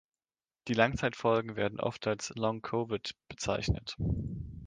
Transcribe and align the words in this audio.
Die 0.67 0.73
Langzeitfolgen 0.73 1.55
werden 1.55 1.79
oft 1.79 2.07
als 2.07 2.33
„Long 2.35 2.63
Covid“ 2.63 3.13
bezeichnet. 3.29 3.95